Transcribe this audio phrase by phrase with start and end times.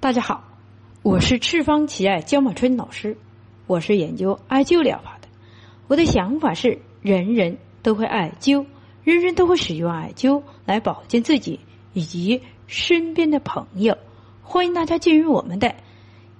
[0.00, 0.44] 大家好，
[1.02, 3.16] 我是赤方奇艾焦马春老师，
[3.66, 5.26] 我是研究艾灸疗法的。
[5.88, 8.64] 我的想法是，人人都会艾灸，
[9.02, 11.58] 人人都会使用艾灸来保健自己
[11.94, 13.98] 以及身边的朋友。
[14.40, 15.74] 欢迎大家进入我们的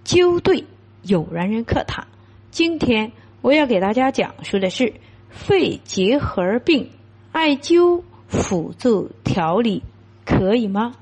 [0.05, 0.65] 灸对
[1.03, 2.07] 有缘人课堂。
[2.53, 3.11] 今天
[3.43, 4.95] 我要给大家讲述的是
[5.31, 6.91] 肺结核病
[7.33, 9.83] 艾灸辅助调理
[10.25, 10.95] 可以吗？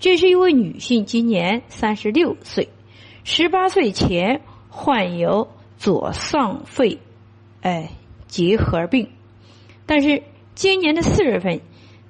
[0.00, 2.68] 这是一位女性，今年三十六岁，
[3.24, 7.00] 十八岁前患有左上肺，
[7.62, 7.90] 哎
[8.28, 9.10] 结核病，
[9.86, 10.22] 但是
[10.54, 11.60] 今年的四月份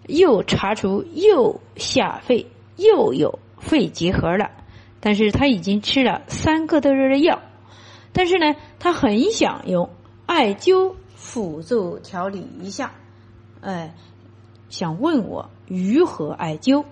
[0.06, 4.50] 又查出右下肺又有肺结核了，
[5.00, 7.40] 但是她已经吃了三个多月的药，
[8.12, 9.88] 但是呢，她很想用
[10.26, 12.92] 艾灸辅助调理一下，
[13.62, 13.94] 哎，
[14.68, 16.84] 想问我如何艾灸。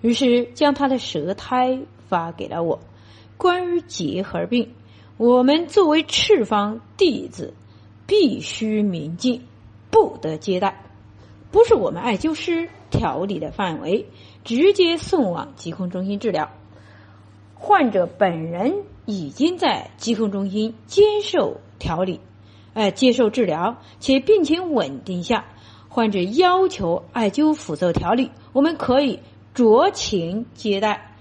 [0.00, 2.80] 于是将他的舌苔发给了我。
[3.36, 4.74] 关于结核病，
[5.16, 7.52] 我们作为赤方弟子，
[8.06, 9.42] 必须明镜，
[9.90, 10.84] 不得接待，
[11.50, 14.06] 不是我们艾灸师调理的范围，
[14.44, 16.50] 直接送往疾控中心治疗。
[17.54, 22.20] 患者本人已经在疾控中心接受调理，
[22.74, 25.46] 哎，接受治疗，且病情稳定下，
[25.88, 29.18] 患者要求艾灸辅助调理，我们可以。
[29.54, 31.14] 酌情接待，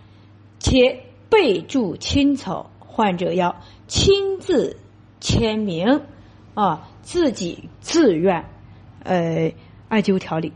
[0.59, 4.77] 且备注清楚，患者要亲自
[5.19, 6.01] 签名
[6.55, 8.45] 啊，自己自愿
[9.03, 9.53] 呃
[9.87, 10.51] 艾灸调理。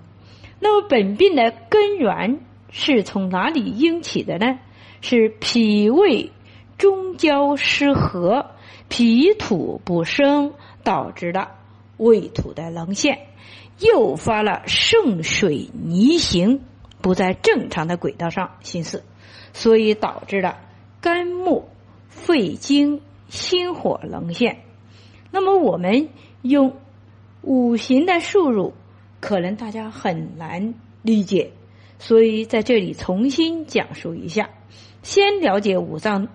[0.59, 2.39] 那么本病的根源
[2.72, 4.59] 是从哪里引起的呢？
[5.02, 6.31] 是脾胃
[6.80, 8.48] 中焦失和，
[8.89, 11.50] 脾土不生，导致的
[11.98, 13.20] 胃土的沦陷，
[13.80, 16.61] 诱发了肾水逆行。
[17.08, 19.02] 不在正常的轨道上行驶，
[19.54, 20.58] 所以导致了
[21.00, 21.70] 肝木、
[22.10, 24.58] 肺经、心火沦陷。
[25.32, 26.10] 那么我们
[26.42, 26.76] 用
[27.44, 28.73] 五行的输入，
[29.22, 31.52] 可能大家很难理解，
[31.98, 34.50] 所以在这里重新讲述一下。
[35.02, 36.28] 先了解五脏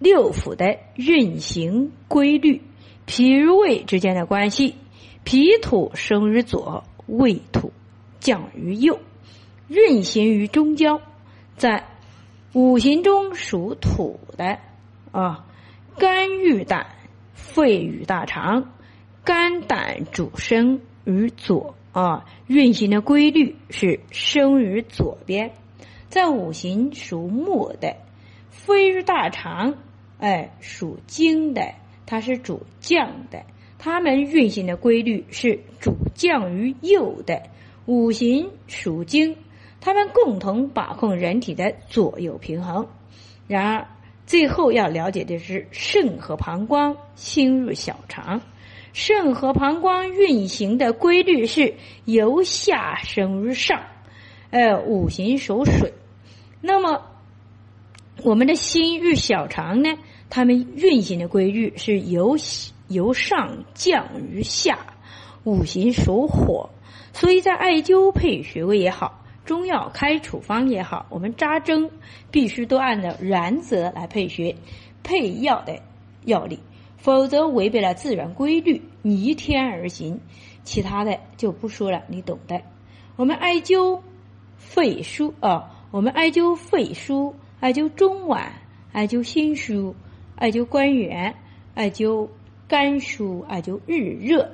[0.00, 2.62] 六腑的运行规律，
[3.06, 4.74] 脾与胃之间的关系。
[5.22, 7.72] 脾土生于左，胃土
[8.18, 8.98] 降于右。
[9.68, 11.02] 运行于中焦，
[11.58, 11.84] 在
[12.54, 14.58] 五行中属土的
[15.12, 15.44] 啊，
[15.98, 16.86] 肝郁胆，
[17.34, 18.72] 肺与大肠，
[19.24, 25.52] 肝胆主生于左啊，运行的规律是生于左边。
[26.08, 27.96] 在五行属木的，
[28.48, 29.74] 肺与大肠，
[30.18, 31.74] 哎，属金的，
[32.06, 33.44] 它是主降的，
[33.78, 37.42] 它们运行的规律是主降于右的。
[37.84, 39.36] 五行属金。
[39.80, 42.86] 他们共同把控人体的左右平衡。
[43.46, 43.86] 然而，
[44.26, 48.40] 最后要了解的是肾和膀胱侵入小肠。
[48.92, 51.74] 肾和膀胱运行的规律是
[52.04, 53.80] 由下升于上。
[54.50, 55.92] 呃，五行属水。
[56.60, 57.02] 那么，
[58.22, 59.90] 我们的心与小肠呢？
[60.30, 62.36] 它们运行的规律是由
[62.88, 64.78] 由上降于下。
[65.44, 66.68] 五行属火，
[67.12, 69.24] 所以在艾灸配穴位也好。
[69.48, 71.90] 中药开处方也好，我们扎针
[72.30, 74.54] 必须都按照原则来配穴、
[75.02, 75.80] 配药的
[76.26, 76.58] 药力，
[76.98, 80.20] 否则违背了自然规律，逆天而行。
[80.64, 82.60] 其他的就不说了，你懂的。
[83.16, 84.02] 我们艾灸
[84.58, 88.52] 肺腧啊，我们艾灸肺腧，艾灸中脘，
[88.92, 89.94] 艾灸心腧，
[90.36, 91.34] 艾灸关元，
[91.74, 92.28] 艾灸
[92.68, 94.50] 肝腧，艾灸日热，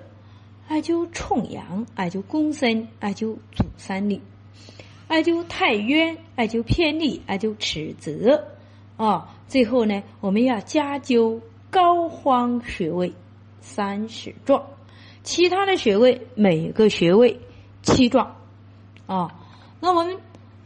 [0.69, 4.23] 艾灸冲阳，艾灸公孙，艾灸足三里。
[5.15, 8.49] 艾灸太渊，艾灸偏历，艾灸尺泽，
[8.97, 13.13] 啊，最后呢，我们要加灸膏肓穴位
[13.61, 14.67] 三十壮，
[15.23, 17.39] 其他的穴位每个穴位
[17.83, 18.35] 七壮，
[19.07, 19.41] 啊，
[19.79, 20.19] 那我们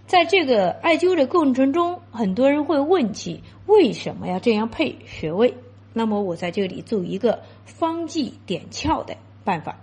[0.07, 5.55] 在这个艾灸的过程中，很多人会问起为什么要这样配穴位？
[5.93, 9.15] 那么我在这里做一个方剂点窍的
[9.45, 9.79] 办法，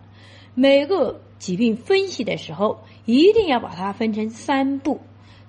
[0.55, 1.21] 每个。
[1.37, 5.01] 疾病分析的时候，一定要把它分成三步。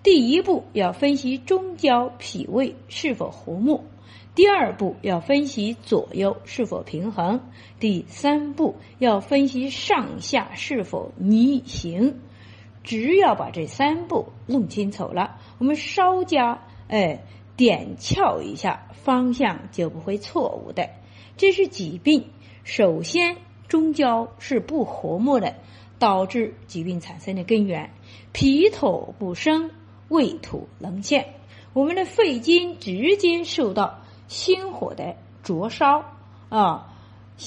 [0.02, 3.80] 第一步要分析中焦脾胃是否和睦；
[4.34, 7.40] 第二步要分析左右是否平衡；
[7.80, 12.20] 第三步要分析上下是否逆行。
[12.84, 17.24] 只要把这三步弄清楚了，我们稍加哎
[17.56, 20.90] 点窍一下，方向就不会错误的。
[21.36, 22.26] 这是疾病，
[22.62, 25.54] 首先中焦是不和睦的。
[25.98, 27.90] 导致疾病产生的根源，
[28.34, 29.70] 脾土不生，
[30.08, 31.32] 胃土能陷。
[31.72, 36.04] 我们的肺经直接受到心火的灼烧
[36.50, 36.94] 啊，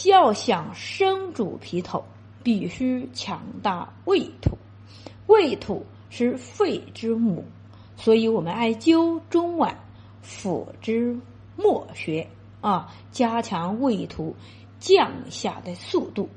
[0.06, 2.04] 要想生主皮土，
[2.42, 4.58] 必须强大胃土。
[5.28, 7.46] 胃土是肺之母，
[7.98, 9.76] 所以我们艾灸中脘、
[10.24, 11.20] 腹之
[11.56, 12.28] 末穴
[12.62, 14.36] 啊，加强胃土
[14.80, 16.30] 降下的速度。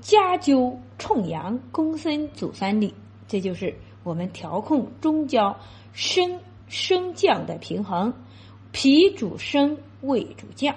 [0.00, 2.94] 加灸冲阳、公孙足三里，
[3.26, 5.58] 这就是我们调控中焦
[5.92, 6.38] 升
[6.68, 8.14] 升降的平衡。
[8.70, 10.76] 脾主升，胃主降，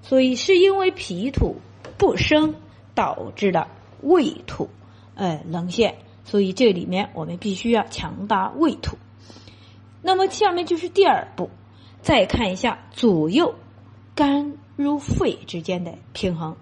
[0.00, 1.56] 所以是因为脾土
[1.98, 2.54] 不升，
[2.94, 3.68] 导致了
[4.00, 4.70] 胃土
[5.16, 5.96] 呃沦陷。
[6.24, 8.96] 所以这里面我们必须要强大胃土。
[10.00, 11.50] 那么下面就是第二步，
[12.00, 13.54] 再看一下左右
[14.14, 16.56] 肝入肺之间的平衡，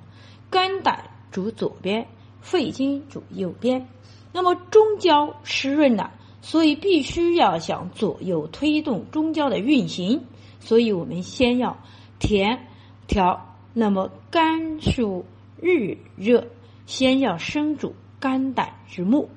[0.50, 1.04] 肝胆。
[1.32, 2.08] 主左边，
[2.40, 3.86] 肺经主右边。
[4.32, 6.10] 那么中焦湿润了，
[6.42, 10.24] 所以必须要想左右推动中焦的运行。
[10.58, 11.78] 所以我们先要
[12.18, 12.66] 填
[13.06, 15.24] 调，那么肝属
[15.60, 16.48] 日热，
[16.84, 19.28] 先要生主肝胆之木，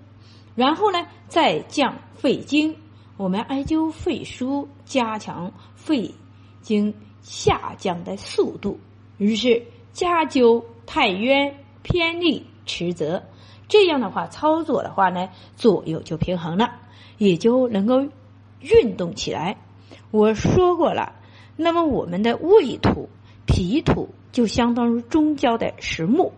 [0.56, 2.76] 然后呢再降肺经。
[3.18, 6.16] 我们艾灸肺腧，加强肺
[6.64, 8.80] 经下降的速度。
[9.18, 11.56] 于是加灸太渊。
[11.86, 13.22] 偏力持泽，
[13.68, 15.28] 这样的话操作的话呢，
[15.58, 16.76] 左右就平衡了，
[17.18, 18.08] 也就能够
[18.62, 19.58] 运动起来。
[20.12, 21.14] 我说过了，
[21.58, 23.10] 那么我们的胃土、
[23.46, 26.32] 脾土就相当于中焦的石木，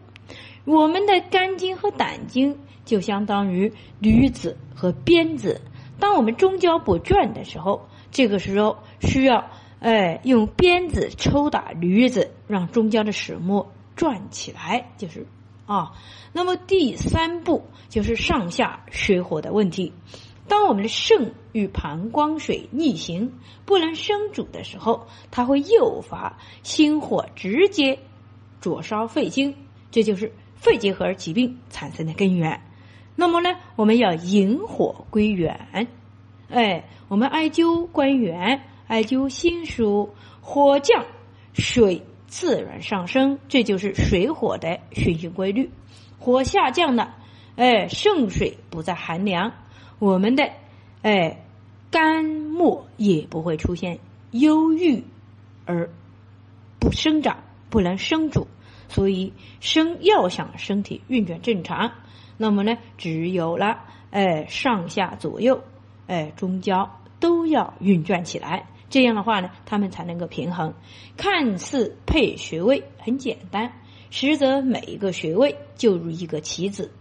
[0.66, 5.62] 我们的肝经和胆经就相当于驴子和鞭子。
[6.00, 9.48] 当我们中焦不转的时候，这个时候需要
[9.86, 15.28] 哎用鞭子抽打驴子，让中间的石木转起来，就是。
[15.68, 15.94] 啊，
[16.34, 19.94] 那么第三步就是上下水火的问题。
[20.48, 23.34] 当我们的肾与膀胱水逆行
[23.66, 28.00] 不能生主的时候，它会诱发心火直接
[28.62, 29.56] 灼烧肺经，
[29.92, 32.62] 这就是肺结核疾病产生的根源。
[33.16, 35.88] 那么呢，我们要引火归元，
[36.50, 41.06] 哎，我们艾灸关元，艾灸心属，火降
[41.54, 42.04] 水。
[42.28, 45.70] 自然上升，这就是水火的循行规律。
[46.20, 47.16] 火下降了，
[47.56, 49.54] 哎，盛水不再寒凉，
[50.00, 50.52] 我们的
[51.02, 51.46] 哎
[51.92, 54.00] 肝木也不会出现
[54.32, 55.06] 忧郁
[55.66, 55.90] 而
[56.78, 58.48] 不生长，不能生主。
[58.90, 59.32] 所以，
[59.62, 61.92] 生要想身体运转正常，
[62.36, 63.82] 那么呢，只有了
[64.12, 65.64] 哎上下左右
[66.08, 68.68] 哎中焦都要运转起来。
[68.96, 70.74] 这样的话呢，他们才能够平衡。
[71.18, 73.74] 看似配穴位很简单，
[74.10, 76.94] 实则每一个穴位就如一个棋子，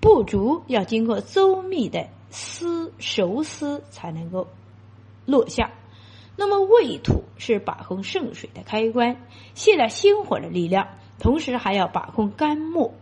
[0.00, 4.48] 不足要经过周密的思熟思才能够
[5.26, 5.70] 落下。
[6.36, 9.18] 那么胃土是把控肾水的开关，
[9.52, 10.88] 泄了心火的力量，
[11.18, 12.94] 同时还要把控肝木。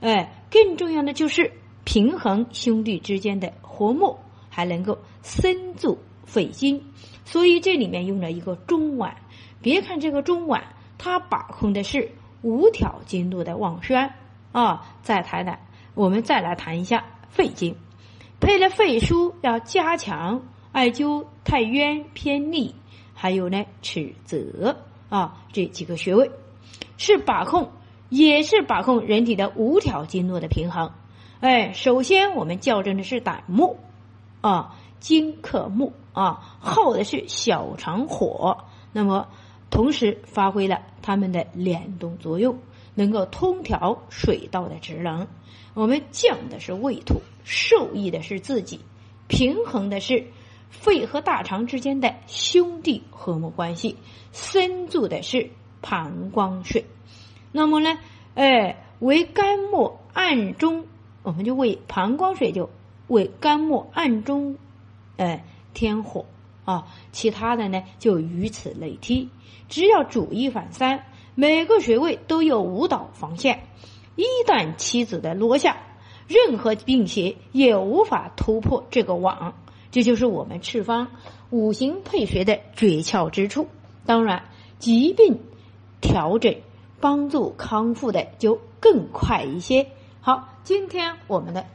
[0.00, 1.52] 哎，更重要的就是
[1.84, 4.16] 平衡兄弟之间的和睦，
[4.48, 6.82] 还能够生助肺经。
[7.24, 9.14] 所以这里面用了一个中脘，
[9.60, 10.62] 别看这个中脘，
[10.98, 12.10] 它把控的是
[12.42, 14.12] 五条经络的旺宣
[14.52, 14.96] 啊。
[15.02, 15.60] 再谈谈，
[15.94, 17.76] 我们再来谈一下肺经，
[18.40, 22.74] 配了肺腧要加强艾灸太渊、偏历，
[23.14, 26.30] 还有呢尺泽啊这几个穴位，
[26.96, 27.70] 是把控，
[28.08, 30.92] 也是把控人体的五条经络的平衡。
[31.40, 33.78] 哎，首先我们校正的是胆木
[34.40, 34.76] 啊。
[35.00, 39.28] 金克木啊，耗的是小肠火，那么
[39.70, 42.58] 同时发挥了它们的联动作用，
[42.94, 45.26] 能够通调水道的职能。
[45.74, 48.80] 我们降的是胃土，受益的是自己，
[49.26, 50.26] 平衡的是
[50.68, 53.96] 肺和大肠之间的兄弟和睦关系，
[54.32, 56.84] 深助的是膀胱水。
[57.52, 57.98] 那么呢，
[58.34, 60.86] 哎，为肝木暗中，
[61.22, 62.68] 我们就为膀胱水就
[63.06, 64.56] 为肝木暗中。
[65.20, 66.24] 哎，天火
[66.64, 69.28] 啊，其他的呢就以此类推。
[69.68, 73.64] 只要主一反三，每个穴位都有五道防线。
[74.16, 75.76] 一旦妻子的落下，
[76.26, 79.52] 任何病邪也无法突破这个网。
[79.90, 81.08] 这就是我们赤方
[81.50, 83.68] 五行配穴的诀窍之处。
[84.06, 84.44] 当然，
[84.78, 85.38] 疾病
[86.00, 86.56] 调整、
[86.98, 89.86] 帮助康复的就更快一些。
[90.22, 91.66] 好，今天我们的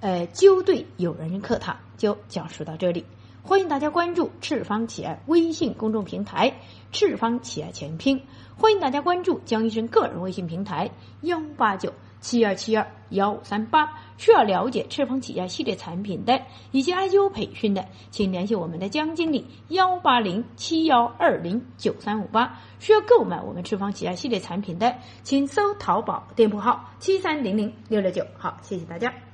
[0.00, 1.76] 呃灸对友人课堂。
[1.98, 3.04] 就讲述到这里，
[3.42, 6.54] 欢迎大家关注赤方企业微信公众平台
[6.92, 8.22] “赤方企业全拼”，
[8.56, 10.90] 欢迎大家关注江医生个人微信平台
[11.22, 13.92] 幺八九七二七二幺五三八。
[14.16, 22.58] 需要了解赤峰企业系列产品的以及艾灸培训的，请联系我们的江经理幺八零七幺二零九三五八。
[22.80, 28.24] 需要购买我们赤峰起亚系列产品的，请搜淘宝店铺号七三零零六六九。
[28.36, 29.27] 好，谢谢大家。